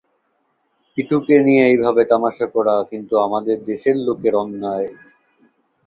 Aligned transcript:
পিটুকে 0.91 1.35
নিয়ে 1.45 1.63
এইভাবে 1.67 2.01
তামাশা 2.11 2.47
করা 2.55 2.75
কিন্তু 2.91 3.13
আমাদের 3.25 3.57
দেশের 3.69 3.95
লোকের 4.07 4.33
অন্যায়। 4.41 4.89